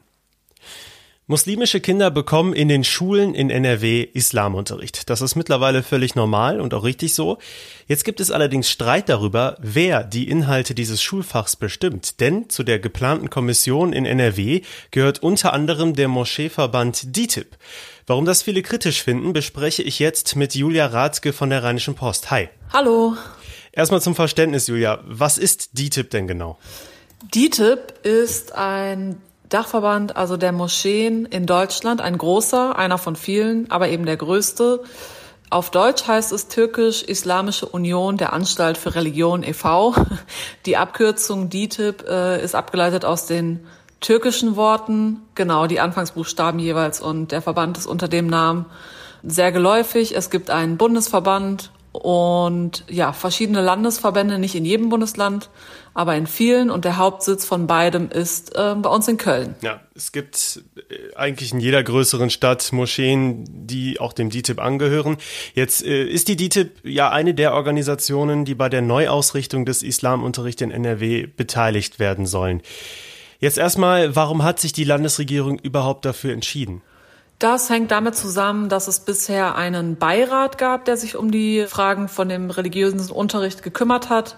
Muslimische 1.27 1.79
Kinder 1.79 2.11
bekommen 2.11 2.53
in 2.53 2.67
den 2.67 2.83
Schulen 2.83 3.33
in 3.33 3.49
NRW 3.49 4.07
Islamunterricht. 4.13 5.09
Das 5.09 5.21
ist 5.21 5.33
mittlerweile 5.33 5.81
völlig 5.81 6.13
normal 6.13 6.61
und 6.61 6.71
auch 6.75 6.83
richtig 6.83 7.15
so. 7.15 7.39
Jetzt 7.87 8.05
gibt 8.05 8.19
es 8.19 8.29
allerdings 8.29 8.69
Streit 8.69 9.09
darüber, 9.09 9.57
wer 9.59 10.03
die 10.03 10.29
Inhalte 10.29 10.75
dieses 10.75 11.01
Schulfachs 11.01 11.55
bestimmt. 11.55 12.19
Denn 12.19 12.47
zu 12.51 12.61
der 12.61 12.77
geplanten 12.77 13.31
Kommission 13.31 13.91
in 13.91 14.05
NRW 14.05 14.61
gehört 14.91 15.23
unter 15.23 15.51
anderem 15.53 15.95
der 15.95 16.09
Moscheeverband 16.09 17.17
DITIB. 17.17 17.57
Warum 18.05 18.25
das 18.25 18.43
viele 18.43 18.61
kritisch 18.61 19.01
finden, 19.01 19.33
bespreche 19.33 19.81
ich 19.81 19.97
jetzt 19.97 20.35
mit 20.35 20.53
Julia 20.53 20.85
Rathke 20.85 21.33
von 21.33 21.49
der 21.49 21.63
Rheinischen 21.63 21.95
Post. 21.95 22.29
Hi. 22.29 22.49
Hallo. 22.71 23.17
Erstmal 23.71 23.99
zum 23.99 24.13
Verständnis, 24.13 24.67
Julia. 24.67 24.99
Was 25.07 25.39
ist 25.39 25.69
DITIB 25.73 26.11
denn 26.11 26.27
genau? 26.27 26.59
DITIB 27.33 28.05
ist 28.05 28.53
ein 28.53 29.17
Dachverband, 29.49 30.15
also 30.15 30.37
der 30.37 30.51
Moscheen 30.51 31.25
in 31.25 31.45
Deutschland, 31.45 32.01
ein 32.01 32.17
großer, 32.17 32.77
einer 32.77 32.97
von 32.97 33.15
vielen, 33.15 33.69
aber 33.71 33.89
eben 33.89 34.05
der 34.05 34.17
größte. 34.17 34.83
Auf 35.49 35.69
Deutsch 35.69 36.07
heißt 36.07 36.31
es 36.31 36.47
türkisch 36.47 37.03
Islamische 37.03 37.67
Union 37.67 38.17
der 38.17 38.33
Anstalt 38.33 38.77
für 38.77 38.95
Religion 38.95 39.43
e.V. 39.43 39.93
Die 40.65 40.75
Abkürzung 40.75 41.49
DITIB 41.49 42.03
äh, 42.07 42.43
ist 42.43 42.55
abgeleitet 42.55 43.05
aus 43.05 43.27
den 43.27 43.65
türkischen 44.01 44.55
Worten, 44.55 45.21
genau 45.35 45.67
die 45.67 45.79
Anfangsbuchstaben 45.79 46.59
jeweils 46.59 46.99
und 46.99 47.31
der 47.31 47.41
Verband 47.41 47.77
ist 47.77 47.85
unter 47.85 48.07
dem 48.07 48.27
Namen 48.27 48.65
sehr 49.23 49.51
geläufig. 49.51 50.15
Es 50.15 50.29
gibt 50.29 50.49
einen 50.49 50.77
Bundesverband 50.77 51.71
und 52.01 52.83
ja, 52.89 53.13
verschiedene 53.13 53.61
Landesverbände, 53.61 54.39
nicht 54.39 54.55
in 54.55 54.65
jedem 54.65 54.89
Bundesland, 54.89 55.49
aber 55.93 56.15
in 56.15 56.27
vielen 56.27 56.69
und 56.69 56.83
der 56.83 56.97
Hauptsitz 56.97 57.45
von 57.45 57.67
beidem 57.67 58.09
ist 58.09 58.55
äh, 58.55 58.75
bei 58.75 58.89
uns 58.89 59.07
in 59.07 59.17
Köln. 59.17 59.55
Ja, 59.61 59.79
es 59.95 60.11
gibt 60.11 60.61
äh, 60.75 61.15
eigentlich 61.15 61.53
in 61.53 61.59
jeder 61.59 61.81
größeren 61.83 62.29
Stadt 62.29 62.71
Moscheen, 62.73 63.45
die 63.47 63.99
auch 63.99 64.11
dem 64.11 64.29
DITIB 64.29 64.59
angehören. 64.59 65.17
Jetzt 65.53 65.85
äh, 65.85 66.03
ist 66.03 66.27
die 66.27 66.35
DITIB 66.35 66.71
ja 66.83 67.09
eine 67.09 67.33
der 67.33 67.53
Organisationen, 67.53 68.43
die 68.43 68.55
bei 68.55 68.67
der 68.67 68.81
Neuausrichtung 68.81 69.65
des 69.65 69.83
Islamunterrichts 69.83 70.61
in 70.61 70.71
NRW 70.71 71.27
beteiligt 71.27 71.97
werden 71.97 72.25
sollen. 72.25 72.61
Jetzt 73.39 73.57
erstmal, 73.57 74.15
warum 74.15 74.43
hat 74.43 74.59
sich 74.59 74.73
die 74.73 74.83
Landesregierung 74.83 75.59
überhaupt 75.59 76.03
dafür 76.05 76.33
entschieden? 76.33 76.81
Das 77.39 77.69
hängt 77.69 77.91
damit 77.91 78.15
zusammen, 78.15 78.69
dass 78.69 78.87
es 78.87 79.01
bisher 79.01 79.55
einen 79.55 79.97
Beirat 79.97 80.57
gab, 80.57 80.85
der 80.85 80.95
sich 80.95 81.17
um 81.17 81.31
die 81.31 81.65
Fragen 81.67 82.07
von 82.07 82.29
dem 82.29 82.49
religiösen 82.49 83.11
Unterricht 83.11 83.61
gekümmert 83.61 84.09
hat. 84.09 84.37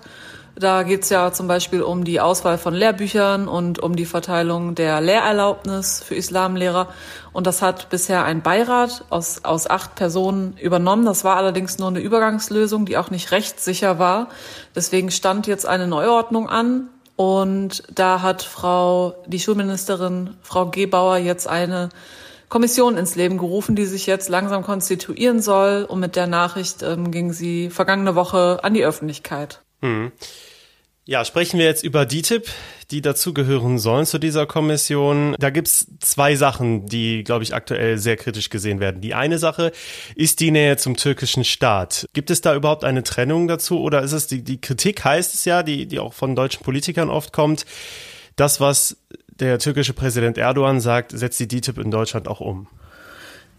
Da 0.56 0.82
geht 0.82 1.04
es 1.04 1.10
ja 1.10 1.32
zum 1.32 1.48
Beispiel 1.48 1.84
um 1.84 2.04
die 2.04 2.20
Auswahl 2.20 2.58
von 2.58 2.74
Lehrbüchern 2.74 3.48
und 3.48 3.78
um 3.78 3.96
die 3.96 4.08
Verteilung 4.08 4.74
der 4.74 5.00
Lehrerlaubnis 5.02 6.02
für 6.04 6.16
Islamlehrer. 6.16 6.88
Und 7.32 7.46
das 7.46 7.62
hat 7.62 7.90
bisher 7.90 8.26
ein 8.26 8.42
Beirat 8.42 9.06
aus, 9.12 9.44
aus 9.44 9.70
acht 9.70 9.94
Personen 9.94 10.58
übernommen. 10.58 11.06
Das 11.06 11.24
war 11.24 11.38
allerdings 11.38 11.78
nur 11.78 11.90
eine 11.90 12.00
Übergangslösung, 12.00 12.88
die 12.88 12.98
auch 12.98 13.12
nicht 13.12 13.32
rechtssicher 13.32 14.00
war. 14.00 14.30
Deswegen 14.76 15.12
stand 15.12 15.46
jetzt 15.46 15.68
eine 15.68 15.86
Neuordnung 15.86 16.50
an. 16.50 16.90
Und 17.16 17.84
da 17.94 18.24
hat 18.24 18.42
Frau, 18.42 19.14
die 19.28 19.40
Schulministerin, 19.40 20.38
Frau 20.42 20.72
Gebauer, 20.72 21.18
jetzt 21.18 21.48
eine 21.48 21.90
Kommission 22.50 22.98
ins 22.98 23.16
Leben 23.16 23.38
gerufen, 23.38 23.76
die 23.76 23.86
sich 23.86 24.06
jetzt 24.06 24.30
langsam 24.30 24.64
konstituieren 24.64 25.42
soll. 25.42 25.86
Und 25.88 26.00
mit 26.00 26.16
der 26.16 26.28
Nachricht 26.28 26.84
ähm, 26.84 27.12
ging 27.12 27.34
sie 27.34 27.70
vergangene 27.70 28.16
Woche 28.16 28.60
an 28.64 28.74
die 28.74 28.86
Öffentlichkeit. 28.86 29.62
Mhm. 29.82 30.12
Ja, 31.10 31.24
sprechen 31.24 31.58
wir 31.58 31.66
jetzt 31.66 31.86
über 31.86 32.06
DITIB, 32.06 32.50
die 32.92 33.00
dazugehören 33.02 33.80
sollen 33.80 34.06
zu 34.06 34.18
dieser 34.18 34.46
Kommission. 34.46 35.38
Da 35.40 35.52
gibt's 35.52 35.88
zwei 36.02 36.36
Sachen, 36.36 36.86
die, 36.86 37.24
glaube 37.24 37.44
ich, 37.44 37.56
aktuell 37.56 37.98
sehr 37.98 38.18
kritisch 38.18 38.50
gesehen 38.50 38.82
werden. 38.82 39.00
Die 39.00 39.14
eine 39.14 39.38
Sache 39.38 39.72
ist 40.16 40.42
die 40.42 40.52
Nähe 40.52 40.76
zum 40.76 40.98
türkischen 40.98 41.46
Staat. 41.46 42.08
Gibt 42.12 42.30
es 42.30 42.42
da 42.42 42.54
überhaupt 42.54 42.84
eine 42.84 43.04
Trennung 43.04 43.48
dazu 43.48 43.80
oder 43.80 44.02
ist 44.02 44.12
es 44.12 44.28
die, 44.28 44.44
die 44.44 44.60
Kritik 44.60 45.06
heißt 45.06 45.34
es 45.34 45.46
ja, 45.46 45.64
die, 45.64 45.86
die 45.86 46.00
auch 46.00 46.14
von 46.14 46.36
deutschen 46.36 46.64
Politikern 46.66 47.10
oft 47.10 47.32
kommt, 47.32 47.66
das, 48.36 48.60
was 48.60 48.98
der 49.40 49.60
türkische 49.60 49.94
Präsident 49.94 50.38
Erdogan 50.38 50.80
sagt, 50.80 51.12
setzt 51.12 51.40
die 51.40 51.48
DITIB 51.48 51.78
in 51.80 51.92
Deutschland 51.92 52.28
auch 52.28 52.40
um? 52.40 52.68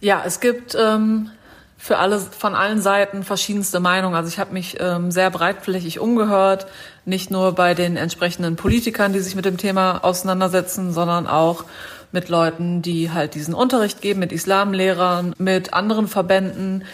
Ja, 0.01 0.23
es 0.25 0.41
gibt 0.41 0.77
ähm, 0.79 1.31
für 1.77 1.99
alle 1.99 2.19
von 2.19 2.55
allen 2.55 2.81
Seiten 2.81 3.23
verschiedenste 3.23 3.81
Meinungen. 3.81 4.15
Also 4.15 4.29
ich 4.29 4.39
habe 4.39 4.53
mich 4.53 4.77
ähm, 4.81 5.11
sehr 5.11 5.31
breitflächig 5.31 6.01
umgehört, 6.01 6.67
nicht 7.05 7.31
nur 7.31 7.53
bei 7.53 7.75
den 7.75 7.97
entsprechenden 7.97 8.57
Politikern, 8.57 9.13
die 9.13 9.21
sich 9.21 9.35
mit 9.35 9.45
dem 9.45 9.57
Thema 9.57 10.05
auseinandersetzen, 10.05 10.93
sondern 10.93 11.27
auch 11.27 11.65
mit 12.11 12.29
Leuten, 12.29 12.83
die 12.83 13.11
halt 13.11 13.35
diesen 13.35 13.55
Unterricht 13.55 14.01
geben, 14.01 14.21
mit 14.21 14.33
Islamlehrern, 14.33 15.35
mit 15.39 15.73
anderen 15.73 16.09
Verbänden, 16.09 16.85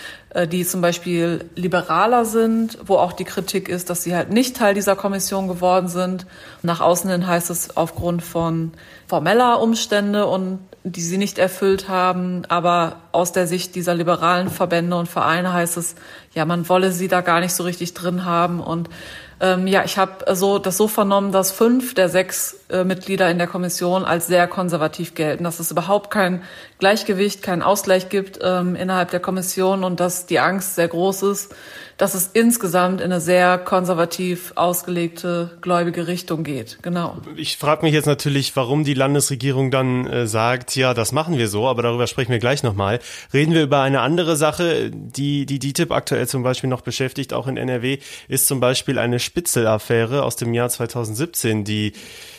die 0.51 0.67
zum 0.67 0.81
Beispiel 0.81 1.45
liberaler 1.55 2.25
sind, 2.25 2.79
wo 2.85 2.97
auch 2.97 3.13
die 3.13 3.25
Kritik 3.25 3.69
ist, 3.69 3.89
dass 3.89 4.03
sie 4.03 4.17
halt 4.17 4.31
nicht 4.31 4.57
Teil 4.57 4.75
dieser 4.75 4.97
Kommission 4.97 5.47
geworden 5.47 5.87
sind. 5.87 6.27
Nach 6.63 6.81
außen 6.81 7.09
hin 7.09 7.27
heißt 7.27 7.51
es 7.51 7.77
aufgrund 7.77 8.23
von 8.23 8.73
formeller 9.07 9.63
Umstände 9.63 10.27
und 10.27 10.59
die 10.83 11.03
sie 11.03 11.19
nicht 11.19 11.39
erfüllt 11.39 11.89
haben. 11.89 12.43
Aber 12.49 12.97
aus 13.13 13.31
der 13.31 13.47
Sicht 13.47 13.77
dieser 13.77 13.95
liberalen 13.95 14.51
Verbände 14.51 14.97
und 14.97 15.09
Vereine 15.09 15.53
heißt 15.53 15.77
es, 15.77 15.95
ja, 16.35 16.45
man 16.45 16.69
wolle 16.69 16.91
sie 16.91 17.07
da 17.07 17.21
gar 17.21 17.39
nicht 17.39 17.55
so 17.55 17.63
richtig 17.63 17.95
drin 17.95 18.25
haben. 18.25 18.61
Und 18.61 18.91
Ähm, 19.41 19.67
ja, 19.67 19.85
ich 19.85 19.99
habe 19.99 20.33
so 20.35 20.59
das 20.59 20.77
so 20.77 20.89
vernommen, 20.89 21.33
dass 21.33 21.51
fünf 21.51 21.95
der 21.95 22.09
sechs 22.09 22.61
äh, 22.71 22.85
Mitglieder 22.85 23.31
in 23.31 23.39
der 23.39 23.47
Kommission 23.47 24.05
als 24.05 24.27
sehr 24.27 24.47
konservativ 24.47 25.15
gelten, 25.15 25.45
dass 25.45 25.61
es 25.61 25.71
überhaupt 25.71 26.11
kein 26.11 26.43
Gleichgewicht, 26.79 27.43
keinen 27.43 27.63
Ausgleich 27.63 28.09
gibt 28.09 28.39
ähm, 28.43 28.77
innerhalb 28.77 29.11
der 29.11 29.21
Kommission 29.21 29.85
und 29.85 30.01
dass 30.01 30.27
die 30.27 30.39
Angst 30.39 30.77
sehr 30.77 30.89
groß 30.89 31.23
ist, 31.25 31.55
dass 31.97 32.15
es 32.15 32.31
insgesamt 32.33 33.01
in 33.01 33.13
eine 33.13 33.21
sehr 33.21 33.59
konservativ 33.59 34.53
ausgelegte 34.57 35.57
gläubige 35.61 36.07
Richtung 36.07 36.45
geht. 36.45 36.79
Genau. 36.83 37.19
Ich 37.37 37.57
frage 37.57 37.85
mich 37.85 37.95
jetzt 37.95 38.07
natürlich, 38.07 38.55
warum 38.57 38.85
die 38.85 38.95
Landesregierung 38.95 39.71
dann 39.71 40.07
äh, 40.07 40.27
sagt, 40.27 40.77
ja, 40.77 40.95
das 40.95 41.13
machen 41.13 41.39
wir 41.39 41.49
so, 41.49 41.69
aber 41.69 41.83
darüber 41.83 42.07
sprechen 42.07 42.33
wir 42.33 42.39
gleich 42.39 42.63
nochmal. 42.63 43.01
Reden 43.33 43.55
wir 43.55 43.63
über 43.63 43.81
eine 43.83 44.01
andere 44.01 44.37
Sache, 44.37 44.91
die 44.91 45.47
die 45.47 45.59
DITIB 45.59 45.93
aktuell 45.93 46.27
zum 46.27 46.43
Beispiel 46.43 46.71
noch 46.71 46.81
beschäftigt, 46.81 47.33
auch 47.33 47.47
in 47.47 47.57
NRW, 47.57 47.99
ist 48.29 48.47
zum 48.47 48.61
Beispiel 48.61 48.99
eine 48.99 49.19
Spitzel-Affäre 49.19 50.23
aus 50.25 50.37
dem 50.37 50.55
Jahr 50.55 50.69
2017, 50.69 51.65
die 51.65 51.93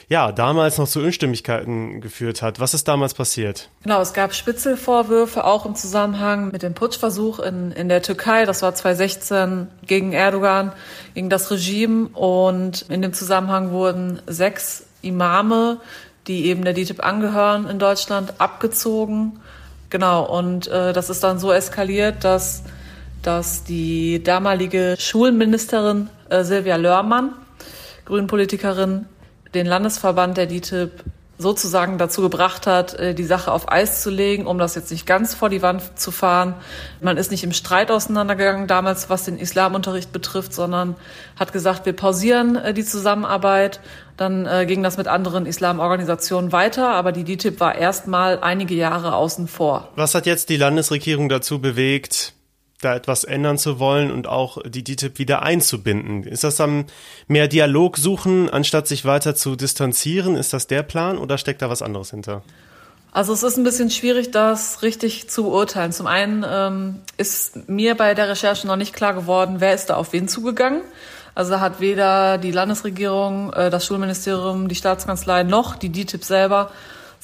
ja, 0.08 0.32
damals 0.32 0.78
noch 0.78 0.88
zu 0.88 1.00
Unstimmigkeiten 1.02 2.00
geführt 2.00 2.42
hat. 2.42 2.60
Was 2.60 2.74
ist 2.74 2.88
damals 2.88 3.14
passiert? 3.14 3.70
Genau, 3.84 4.02
es 4.02 4.14
gab 4.14 4.34
Spitzelvorwürfe 4.34 5.44
auch 5.44 5.66
im 5.66 5.76
Zusammenhang 5.76 6.52
mit 6.52 6.62
dem 6.62 6.74
Putschversuch 6.74 7.40
in, 7.40 7.72
in 7.72 7.90
der 7.90 8.02
Türkei. 8.02 8.46
Das 8.46 8.62
war 8.62 8.76
2016 8.76 9.68
gegen 9.86 10.14
Erdogan, 10.14 10.74
gegen 11.16 11.30
das 11.30 11.50
Regime. 11.50 12.10
Und 12.10 12.84
in 12.90 13.02
dem 13.02 13.14
Zusammenhang 13.14 13.72
wurden 13.72 14.22
sechs 14.28 14.86
Imame, 15.02 15.80
die 16.28 16.46
eben 16.46 16.64
der 16.64 16.74
DITIB 16.74 17.04
angehören 17.04 17.68
in 17.68 17.80
Deutschland, 17.80 18.34
abgezogen. 18.40 19.40
Genau, 19.90 20.26
und 20.26 20.68
äh, 20.68 20.94
das 20.94 21.10
ist 21.10 21.24
dann 21.24 21.40
so 21.40 21.52
eskaliert, 21.52 22.24
dass, 22.24 22.64
dass 23.22 23.64
die 23.64 24.24
damalige 24.24 24.96
Schulministerin 25.00 26.10
äh, 26.30 26.44
Silvia 26.44 26.76
Lörmann, 26.76 27.34
Grünpolitikerin, 28.06 29.06
den 29.56 29.66
Landesverband 29.66 30.38
der 30.38 30.46
DITIB 30.46 30.92
sozusagen 31.38 31.98
dazu 31.98 32.22
gebracht 32.22 32.66
hat, 32.66 32.94
äh, 32.94 33.14
die 33.14 33.24
Sache 33.24 33.52
auf 33.52 33.72
Eis 33.72 34.02
zu 34.02 34.10
legen, 34.10 34.48
um 34.48 34.58
das 34.58 34.76
jetzt 34.76 34.92
nicht 34.92 35.06
ganz 35.06 35.34
vor 35.34 35.50
die 35.50 35.62
Wand 35.62 36.00
zu 36.00 36.12
fahren. 36.12 36.54
Man 37.02 37.18
ist 37.18 37.32
nicht 37.32 37.44
im 37.44 37.52
Streit 37.52 37.92
auseinandergegangen 37.92 38.68
damals, 38.68 39.10
was 39.10 39.24
den 39.24 39.38
Islamunterricht 39.38 40.12
betrifft, 40.12 40.54
sondern 40.54 40.96
hat 41.36 41.52
gesagt, 41.52 41.86
wir 41.86 41.94
pausieren 41.94 42.56
äh, 42.56 42.74
die 42.74 42.86
Zusammenarbeit. 42.86 43.82
Dann 44.16 44.46
äh, 44.46 44.66
ging 44.66 44.82
das 44.82 44.96
mit 44.98 45.08
anderen 45.08 45.46
Islamorganisationen 45.46 46.54
weiter, 46.54 46.92
aber 46.92 47.12
die 47.12 47.26
DITIB 47.26 47.60
war 47.60 47.76
erstmal 47.76 48.40
einige 48.40 48.76
Jahre 48.76 49.14
außen 49.14 49.50
vor. 49.50 49.90
Was 49.96 50.16
hat 50.16 50.26
jetzt 50.26 50.48
die 50.48 50.58
Landesregierung 50.58 51.28
dazu 51.28 51.60
bewegt, 51.60 52.34
da 52.82 52.96
etwas 52.96 53.24
ändern 53.24 53.58
zu 53.58 53.80
wollen 53.80 54.12
und 54.12 54.28
auch 54.28 54.58
die 54.64 54.84
DTIP 54.84 55.18
wieder 55.18 55.42
einzubinden. 55.42 56.24
Ist 56.24 56.44
das 56.44 56.58
dann 56.58 56.86
mehr 57.28 57.48
Dialog 57.48 57.98
suchen, 57.98 58.50
anstatt 58.50 58.88
sich 58.88 59.06
weiter 59.06 59.36
zu 59.36 59.56
distanzieren? 59.56 60.36
Ist 60.36 60.54
das 60.54 60.68
der 60.68 60.84
Plan 60.84 61.18
oder 61.18 61.38
steckt 61.38 61.62
da 61.62 61.70
was 61.70 61.82
anderes 61.82 62.12
hinter? 62.12 62.44
Also 63.12 63.32
es 63.32 63.44
ist 63.44 63.58
ein 63.58 63.64
bisschen 63.64 63.90
schwierig, 63.92 64.32
das 64.32 64.82
richtig 64.82 65.30
zu 65.30 65.44
beurteilen. 65.44 65.94
Zum 65.94 66.06
einen 66.06 66.46
ähm, 66.46 67.00
ist 67.16 67.70
mir 67.70 67.96
bei 67.96 68.14
der 68.14 68.28
Recherche 68.28 68.68
noch 68.68 68.76
nicht 68.76 68.94
klar 68.94 69.14
geworden, 69.14 69.56
wer 69.60 69.74
ist 69.74 69.90
da 69.90 69.96
auf 69.96 70.12
wen 70.12 70.28
zugegangen. 70.28 70.82
Also 71.34 71.62
hat 71.62 71.80
weder 71.80 72.38
die 72.38 72.52
Landesregierung, 72.52 73.54
äh, 73.54 73.70
das 73.70 73.86
Schulministerium, 73.86 74.68
die 74.68 74.76
Staatskanzlei 74.76 75.44
noch 75.44 75.78
die 75.78 75.94
DTIP 75.94 76.26
selber 76.26 76.72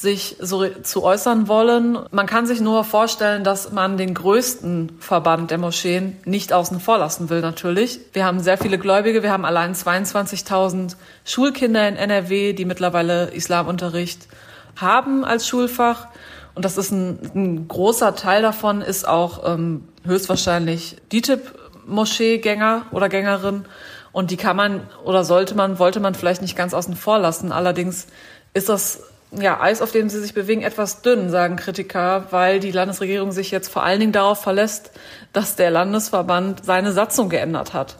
sich 0.01 0.35
so 0.39 0.67
zu 0.67 1.03
äußern 1.03 1.47
wollen. 1.47 1.97
Man 2.09 2.25
kann 2.25 2.47
sich 2.47 2.59
nur 2.59 2.83
vorstellen, 2.83 3.43
dass 3.43 3.71
man 3.71 3.97
den 3.97 4.15
größten 4.15 4.97
Verband 4.99 5.51
der 5.51 5.59
Moscheen 5.59 6.17
nicht 6.25 6.53
außen 6.53 6.79
vor 6.79 6.97
lassen 6.97 7.29
will, 7.29 7.41
natürlich. 7.41 7.99
Wir 8.11 8.25
haben 8.25 8.39
sehr 8.39 8.57
viele 8.57 8.79
Gläubige. 8.79 9.21
Wir 9.21 9.31
haben 9.31 9.45
allein 9.45 9.75
22.000 9.75 10.95
Schulkinder 11.23 11.87
in 11.87 11.95
NRW, 11.97 12.53
die 12.53 12.65
mittlerweile 12.65 13.31
Islamunterricht 13.35 14.27
haben 14.75 15.23
als 15.23 15.47
Schulfach. 15.47 16.07
Und 16.55 16.65
das 16.65 16.77
ist 16.77 16.91
ein, 16.91 17.19
ein 17.35 17.67
großer 17.67 18.15
Teil 18.15 18.41
davon, 18.41 18.81
ist 18.81 19.07
auch 19.07 19.53
ähm, 19.53 19.87
höchstwahrscheinlich 20.03 20.97
DITIB-Moscheegänger 21.11 22.87
oder 22.91 23.07
Gängerin. 23.07 23.65
Und 24.11 24.31
die 24.31 24.37
kann 24.37 24.57
man 24.57 24.81
oder 25.05 25.23
sollte 25.23 25.53
man, 25.53 25.77
wollte 25.77 25.99
man 25.99 26.15
vielleicht 26.15 26.41
nicht 26.41 26.57
ganz 26.57 26.73
außen 26.73 26.95
vor 26.95 27.19
lassen. 27.19 27.51
Allerdings 27.51 28.07
ist 28.53 28.67
das 28.67 29.10
ja, 29.31 29.61
Eis, 29.61 29.81
auf 29.81 29.91
dem 29.91 30.09
sie 30.09 30.19
sich 30.19 30.33
bewegen, 30.33 30.61
etwas 30.61 31.01
dünn, 31.01 31.29
sagen 31.29 31.55
Kritiker, 31.55 32.25
weil 32.31 32.59
die 32.59 32.71
Landesregierung 32.71 33.31
sich 33.31 33.49
jetzt 33.51 33.69
vor 33.69 33.83
allen 33.83 33.99
Dingen 33.99 34.11
darauf 34.11 34.41
verlässt, 34.41 34.91
dass 35.31 35.55
der 35.55 35.71
Landesverband 35.71 36.65
seine 36.65 36.91
Satzung 36.91 37.29
geändert 37.29 37.73
hat. 37.73 37.95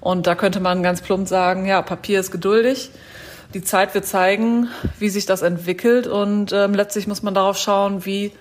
Und 0.00 0.26
da 0.26 0.34
könnte 0.34 0.60
man 0.60 0.82
ganz 0.82 1.00
plump 1.00 1.26
sagen, 1.26 1.64
ja, 1.64 1.80
Papier 1.80 2.20
ist 2.20 2.30
geduldig. 2.30 2.90
Die 3.54 3.62
Zeit 3.62 3.94
wird 3.94 4.04
zeigen, 4.04 4.68
wie 4.98 5.08
sich 5.08 5.24
das 5.24 5.40
entwickelt. 5.40 6.06
Und 6.06 6.52
ähm, 6.52 6.74
letztlich 6.74 7.06
muss 7.06 7.22
man 7.22 7.34
darauf 7.34 7.56
schauen, 7.56 8.04
wie, 8.04 8.32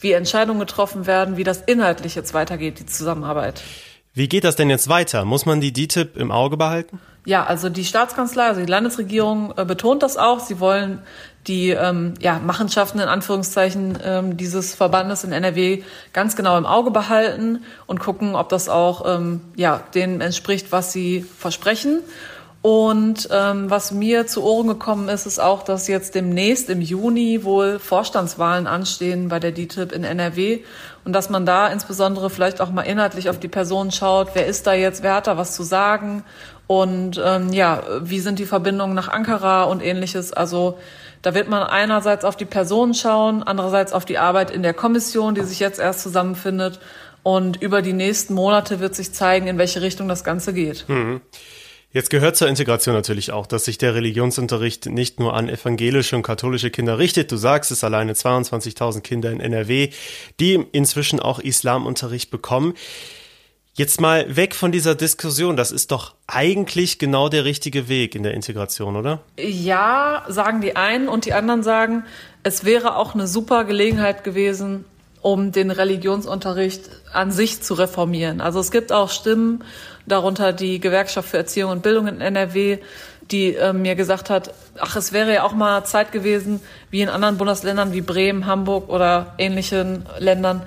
wie 0.00 0.12
Entscheidungen 0.12 0.58
getroffen 0.58 1.06
werden, 1.06 1.36
wie 1.36 1.44
das 1.44 1.60
inhaltlich 1.60 2.16
jetzt 2.16 2.34
weitergeht, 2.34 2.80
die 2.80 2.86
Zusammenarbeit. 2.86 3.62
Wie 4.16 4.28
geht 4.28 4.44
das 4.44 4.54
denn 4.54 4.70
jetzt 4.70 4.88
weiter? 4.88 5.24
Muss 5.24 5.44
man 5.44 5.60
die 5.60 5.72
DTIP 5.72 6.16
im 6.16 6.30
Auge 6.30 6.56
behalten? 6.56 7.00
Ja, 7.26 7.44
also 7.44 7.68
die 7.68 7.84
Staatskanzlei, 7.84 8.44
also 8.44 8.60
die 8.60 8.70
Landesregierung 8.70 9.52
äh, 9.56 9.64
betont 9.64 10.04
das 10.04 10.16
auch. 10.16 10.38
Sie 10.38 10.60
wollen 10.60 11.00
die 11.48 11.70
ähm, 11.70 12.14
ja, 12.20 12.38
Machenschaften 12.38 13.00
in 13.00 13.08
Anführungszeichen 13.08 13.98
ähm, 14.04 14.36
dieses 14.36 14.74
Verbandes 14.74 15.24
in 15.24 15.32
NRW 15.32 15.82
ganz 16.12 16.36
genau 16.36 16.56
im 16.56 16.64
Auge 16.64 16.92
behalten 16.92 17.64
und 17.86 17.98
gucken, 17.98 18.36
ob 18.36 18.50
das 18.50 18.68
auch 18.68 19.04
ähm, 19.04 19.40
ja, 19.56 19.82
dem 19.94 20.20
entspricht, 20.20 20.70
was 20.70 20.92
sie 20.92 21.22
versprechen. 21.22 22.00
Und 22.64 23.28
ähm, 23.30 23.68
was 23.68 23.92
mir 23.92 24.26
zu 24.26 24.42
Ohren 24.42 24.68
gekommen 24.68 25.10
ist, 25.10 25.26
ist 25.26 25.38
auch, 25.38 25.64
dass 25.64 25.86
jetzt 25.86 26.14
demnächst 26.14 26.70
im 26.70 26.80
Juni 26.80 27.44
wohl 27.44 27.78
Vorstandswahlen 27.78 28.66
anstehen 28.66 29.28
bei 29.28 29.38
der 29.38 29.52
DTIP 29.52 29.92
in 29.92 30.02
NRW 30.02 30.60
und 31.04 31.12
dass 31.12 31.28
man 31.28 31.44
da 31.44 31.68
insbesondere 31.68 32.30
vielleicht 32.30 32.62
auch 32.62 32.70
mal 32.70 32.80
inhaltlich 32.80 33.28
auf 33.28 33.38
die 33.38 33.48
Person 33.48 33.90
schaut, 33.90 34.28
wer 34.32 34.46
ist 34.46 34.66
da 34.66 34.72
jetzt, 34.72 35.02
wer 35.02 35.16
hat 35.16 35.26
da 35.26 35.36
was 35.36 35.54
zu 35.54 35.62
sagen 35.62 36.24
und 36.66 37.20
ähm, 37.22 37.52
ja, 37.52 37.82
wie 38.00 38.20
sind 38.20 38.38
die 38.38 38.46
Verbindungen 38.46 38.94
nach 38.94 39.08
Ankara 39.08 39.64
und 39.64 39.82
ähnliches. 39.82 40.32
Also 40.32 40.78
da 41.20 41.34
wird 41.34 41.50
man 41.50 41.64
einerseits 41.64 42.24
auf 42.24 42.36
die 42.36 42.46
Person 42.46 42.94
schauen, 42.94 43.42
andererseits 43.42 43.92
auf 43.92 44.06
die 44.06 44.16
Arbeit 44.16 44.50
in 44.50 44.62
der 44.62 44.72
Kommission, 44.72 45.34
die 45.34 45.42
sich 45.42 45.60
jetzt 45.60 45.80
erst 45.80 46.00
zusammenfindet. 46.00 46.80
Und 47.22 47.60
über 47.60 47.82
die 47.82 47.92
nächsten 47.92 48.32
Monate 48.32 48.80
wird 48.80 48.94
sich 48.94 49.12
zeigen, 49.12 49.48
in 49.48 49.58
welche 49.58 49.82
Richtung 49.82 50.08
das 50.08 50.24
Ganze 50.24 50.54
geht. 50.54 50.86
Mhm. 50.88 51.20
Jetzt 51.94 52.10
gehört 52.10 52.36
zur 52.36 52.48
Integration 52.48 52.92
natürlich 52.92 53.30
auch, 53.30 53.46
dass 53.46 53.66
sich 53.66 53.78
der 53.78 53.94
Religionsunterricht 53.94 54.86
nicht 54.86 55.20
nur 55.20 55.34
an 55.34 55.48
evangelische 55.48 56.16
und 56.16 56.24
katholische 56.24 56.70
Kinder 56.70 56.98
richtet. 56.98 57.30
Du 57.30 57.36
sagst 57.36 57.70
es 57.70 57.84
alleine 57.84 58.14
22.000 58.14 59.00
Kinder 59.00 59.30
in 59.30 59.38
NRW, 59.38 59.90
die 60.40 60.54
inzwischen 60.72 61.20
auch 61.20 61.38
Islamunterricht 61.38 62.32
bekommen. 62.32 62.74
Jetzt 63.74 64.00
mal 64.00 64.34
weg 64.34 64.56
von 64.56 64.72
dieser 64.72 64.96
Diskussion. 64.96 65.56
Das 65.56 65.70
ist 65.70 65.92
doch 65.92 66.16
eigentlich 66.26 66.98
genau 66.98 67.28
der 67.28 67.44
richtige 67.44 67.88
Weg 67.88 68.16
in 68.16 68.24
der 68.24 68.34
Integration, 68.34 68.96
oder? 68.96 69.20
Ja, 69.38 70.24
sagen 70.26 70.62
die 70.62 70.74
einen 70.74 71.06
und 71.06 71.26
die 71.26 71.32
anderen 71.32 71.62
sagen, 71.62 72.02
es 72.42 72.64
wäre 72.64 72.96
auch 72.96 73.14
eine 73.14 73.28
super 73.28 73.62
Gelegenheit 73.62 74.24
gewesen, 74.24 74.84
um 75.24 75.52
den 75.52 75.70
Religionsunterricht 75.70 76.90
an 77.14 77.32
sich 77.32 77.62
zu 77.62 77.72
reformieren. 77.72 78.42
Also 78.42 78.60
es 78.60 78.70
gibt 78.70 78.92
auch 78.92 79.08
Stimmen, 79.08 79.64
darunter 80.04 80.52
die 80.52 80.80
Gewerkschaft 80.80 81.30
für 81.30 81.38
Erziehung 81.38 81.70
und 81.70 81.82
Bildung 81.82 82.08
in 82.08 82.20
NRW, 82.20 82.76
die 83.30 83.56
äh, 83.56 83.72
mir 83.72 83.94
gesagt 83.94 84.28
hat, 84.28 84.52
ach, 84.78 84.96
es 84.96 85.14
wäre 85.14 85.32
ja 85.32 85.44
auch 85.44 85.54
mal 85.54 85.82
Zeit 85.84 86.12
gewesen, 86.12 86.60
wie 86.90 87.00
in 87.00 87.08
anderen 87.08 87.38
Bundesländern 87.38 87.94
wie 87.94 88.02
Bremen, 88.02 88.44
Hamburg 88.44 88.90
oder 88.90 89.32
ähnlichen 89.38 90.04
Ländern, 90.18 90.62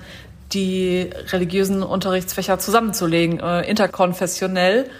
die 0.52 1.08
religiösen 1.30 1.84
Unterrichtsfächer 1.84 2.58
zusammenzulegen, 2.58 3.38
äh, 3.38 3.60
interkonfessionell. 3.60 4.90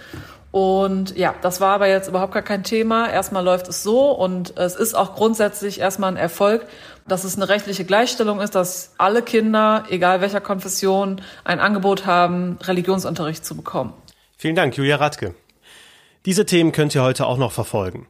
Und 0.51 1.15
ja, 1.17 1.35
das 1.41 1.59
war 1.59 1.75
aber 1.75 1.87
jetzt 1.87 2.07
überhaupt 2.07 2.33
gar 2.33 2.43
kein 2.43 2.63
Thema. 2.63 3.09
Erstmal 3.09 3.43
läuft 3.43 3.67
es 3.67 3.83
so 3.83 4.11
und 4.11 4.57
es 4.57 4.75
ist 4.75 4.95
auch 4.95 5.15
grundsätzlich 5.15 5.81
erstmal 5.81 6.11
ein 6.11 6.17
Erfolg, 6.17 6.65
dass 7.09 7.23
es 7.23 7.35
eine 7.35 7.49
rechtliche 7.49 7.85
Gleichstellung 7.85 8.39
ist, 8.39 8.55
dass 8.55 8.93
alle 8.97 9.21
Kinder, 9.21 9.83
egal 9.89 10.21
welcher 10.21 10.41
Konfession, 10.41 11.21
ein 11.43 11.59
Angebot 11.59 12.05
haben, 12.05 12.57
Religionsunterricht 12.61 13.43
zu 13.43 13.57
bekommen. 13.57 13.93
Vielen 14.37 14.55
Dank, 14.55 14.77
Julia 14.77 14.95
Radke. 14.95 15.35
Diese 16.25 16.45
Themen 16.45 16.71
könnt 16.71 16.95
ihr 16.95 17.03
heute 17.03 17.25
auch 17.25 17.37
noch 17.37 17.51
verfolgen. 17.51 18.07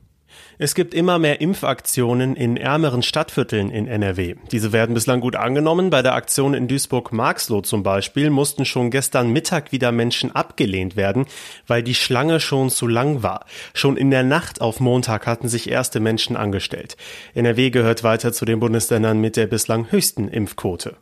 Es 0.57 0.75
gibt 0.75 0.93
immer 0.93 1.19
mehr 1.19 1.41
Impfaktionen 1.41 2.35
in 2.35 2.57
ärmeren 2.57 3.01
Stadtvierteln 3.01 3.69
in 3.69 3.87
NRW. 3.87 4.35
Diese 4.51 4.73
werden 4.73 4.93
bislang 4.93 5.21
gut 5.21 5.35
angenommen. 5.35 5.89
Bei 5.89 6.01
der 6.01 6.15
Aktion 6.15 6.53
in 6.53 6.67
Duisburg-Marxloh 6.67 7.61
zum 7.61 7.83
Beispiel 7.83 8.29
mussten 8.29 8.65
schon 8.65 8.91
gestern 8.91 9.31
Mittag 9.31 9.71
wieder 9.71 9.91
Menschen 9.91 10.35
abgelehnt 10.35 10.95
werden, 10.95 11.25
weil 11.67 11.83
die 11.83 11.95
Schlange 11.95 12.39
schon 12.39 12.69
zu 12.69 12.87
lang 12.87 13.23
war. 13.23 13.45
Schon 13.73 13.97
in 13.97 14.11
der 14.11 14.23
Nacht 14.23 14.61
auf 14.61 14.79
Montag 14.79 15.27
hatten 15.27 15.47
sich 15.47 15.69
erste 15.69 15.99
Menschen 15.99 16.35
angestellt. 16.35 16.97
NRW 17.33 17.69
gehört 17.69 18.03
weiter 18.03 18.33
zu 18.33 18.45
den 18.45 18.59
Bundesländern 18.59 19.19
mit 19.19 19.37
der 19.37 19.47
bislang 19.47 19.91
höchsten 19.91 20.27
Impfquote. 20.27 20.97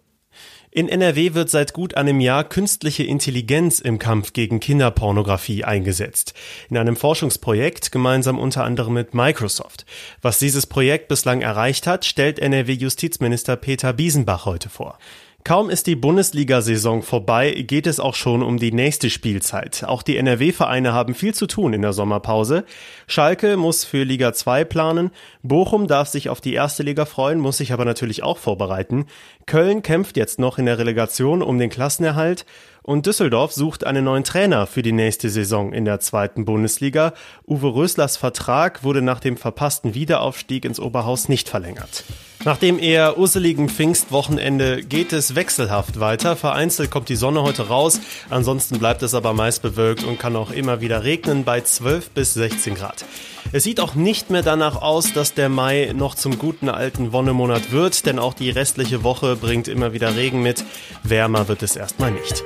In 0.69 0.89
NRW 0.89 1.33
wird 1.33 1.50
seit 1.50 1.71
gut 1.71 1.95
einem 1.95 2.19
Jahr 2.19 2.43
künstliche 2.43 3.03
Intelligenz 3.03 3.79
im 3.79 4.00
Kampf 4.00 4.33
gegen 4.33 4.59
Kinderpornografie 4.59 5.63
eingesetzt. 5.63 6.33
In 6.69 6.77
einem 6.77 6.97
Forschungsprojekt 6.97 7.91
gemeinsam 7.91 8.38
unter 8.38 8.65
anderem 8.65 8.93
mit 8.93 9.13
Microsoft. 9.13 9.86
Was 10.21 10.39
dieses 10.39 10.67
Projekt 10.67 11.07
bislang 11.07 11.41
erreicht 11.41 11.88
hat, 11.88 12.03
stellt 12.03 12.39
NRW-Justizminister 12.39 13.55
Peter 13.55 13.93
Biesenbach 13.93 14.45
heute 14.45 14.69
vor. 14.69 15.00
Kaum 15.48 15.70
ist 15.70 15.88
die 15.88 15.96
Bundesliga-Saison 15.96 17.04
vorbei, 17.04 17.51
geht 17.54 17.88
es 17.88 18.01
auch 18.01 18.16
schon 18.16 18.44
um 18.44 18.58
die 18.58 18.74
nächste 18.74 19.10
Spielzeit. 19.10 19.86
Auch 19.86 20.04
die 20.04 20.18
NRW-Vereine 20.18 20.92
haben 20.92 21.16
viel 21.16 21.34
zu 21.34 21.48
tun 21.48 21.72
in 21.72 21.82
der 21.82 21.94
Sommerpause. 21.94 22.66
Schalke 23.08 23.56
muss 23.56 23.86
für 23.86 24.04
Liga 24.04 24.34
2 24.34 24.66
planen, 24.66 25.10
Bochum 25.44 25.88
darf 25.88 26.10
sich 26.10 26.27
auf 26.27 26.42
die 26.42 26.54
erste 26.54 26.84
Liga 26.84 27.06
freuen, 27.06 27.39
muss 27.39 27.60
sich 27.60 27.72
aber 27.72 27.86
natürlich 27.86 28.24
auch 28.24 28.38
vorbereiten. 28.38 29.06
Köln 29.46 29.84
kämpft 29.84 30.18
jetzt 30.18 30.38
noch 30.38 30.58
in 30.58 30.66
der 30.66 30.80
Relegation 30.80 31.42
um 31.42 31.58
den 31.58 31.70
Klassenerhalt 31.70 32.46
und 32.84 33.06
Düsseldorf 33.06 33.54
sucht 33.54 33.86
einen 33.86 34.04
neuen 34.04 34.25
Trainer 34.25 34.68
für 34.68 34.82
die 34.82 34.92
nächste 34.92 35.30
Saison 35.30 35.72
in 35.72 35.86
der 35.86 36.01
zweiten 36.01 36.44
Bundesliga. 36.44 37.13
Uwe 37.48 37.74
Röslers 37.74 38.18
Vertrag 38.18 38.84
wurde 38.84 39.01
nach 39.01 39.22
dem 39.22 39.38
verpassten 39.38 39.94
Wiederaufstieg 39.94 40.66
ins 40.66 40.82
Oberhaus 40.82 41.30
nicht 41.30 41.48
verlängert. 41.48 42.04
Nach 42.48 42.56
dem 42.56 42.80
eher 42.80 43.18
urseligen 43.18 43.68
Pfingstwochenende 43.68 44.82
geht 44.82 45.12
es 45.12 45.36
wechselhaft 45.36 46.00
weiter. 46.00 46.38
Vereinzelt 46.38 46.89
kommt 46.89 47.10
die 47.10 47.18
Sonne 47.18 47.44
heute 47.44 47.68
raus, 47.68 48.00
ansonsten 48.30 48.80
bleibt 48.80 49.04
es 49.04 49.13
aber 49.13 49.34
meist 49.34 49.62
bewölkt 49.62 50.06
und 50.06 50.18
kann 50.18 50.38
auch 50.38 50.51
immer 50.51 50.80
wieder 50.80 51.04
regnen 51.04 51.44
bei 51.44 51.60
12 51.60 52.12
bis 52.12 52.36
16 52.36 52.75
Grad. 52.75 53.04
Es 53.51 53.66
sieht 53.66 53.82
auch 53.82 53.96
nicht 53.96 54.30
mehr 54.30 54.44
danach 54.44 54.82
aus, 54.82 55.12
dass 55.12 55.34
der 55.34 55.50
Mai 55.50 55.92
noch 55.94 56.16
zum 56.16 56.38
guten 56.38 56.70
alten 56.70 57.12
Wonnemonat 57.12 57.74
wird, 57.74 58.06
denn 58.06 58.18
auch 58.18 58.34
die 58.34 58.50
restliche 58.50 59.04
Woche 59.04 59.36
bringt 59.36 59.68
immer 59.68 59.92
wieder 59.92 60.16
Regen 60.16 60.42
mit. 60.42 60.63
Wärmer 61.04 61.50
wird 61.50 61.63
es 61.63 61.75
erstmal 61.75 62.12
nicht. 62.12 62.46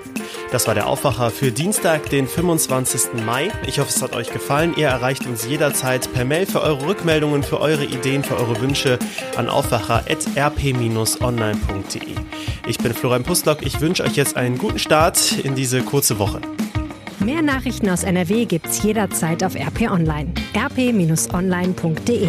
Das 0.51 0.67
war 0.67 0.75
der 0.75 0.85
Aufwacher 0.87 1.31
für 1.31 1.53
Dienstag, 1.53 2.09
den 2.09 2.27
25. 2.27 3.23
Mai. 3.25 3.49
Ich 3.65 3.79
hoffe, 3.79 3.89
es 3.89 4.01
hat 4.01 4.13
euch 4.13 4.33
gefallen. 4.33 4.73
Ihr 4.75 4.87
erreicht 4.87 5.25
uns 5.25 5.47
jederzeit 5.47 6.11
per 6.13 6.25
Mail 6.25 6.45
für 6.45 6.61
eure 6.61 6.87
Rückmeldungen, 6.87 7.41
für 7.41 7.61
eure 7.61 7.85
Ideen, 7.85 8.21
für 8.21 8.35
eure 8.35 8.59
Wünsche 8.59 8.99
an 9.37 9.47
aufwacher.rp-online.de. 9.47 12.15
Ich 12.67 12.77
bin 12.79 12.93
Florian 12.93 13.23
Pustlock. 13.23 13.65
Ich 13.65 13.79
wünsche 13.79 14.03
euch 14.03 14.17
jetzt 14.17 14.35
einen 14.35 14.57
guten 14.57 14.79
Start 14.79 15.37
in 15.37 15.55
diese 15.55 15.83
kurze 15.83 16.19
Woche. 16.19 16.41
Mehr 17.19 17.41
Nachrichten 17.41 17.89
aus 17.89 18.03
NRW 18.03 18.43
gibt's 18.43 18.83
jederzeit 18.83 19.45
auf 19.45 19.55
RP 19.55 19.89
Online. 19.89 20.33
rp-online.de 20.53 22.27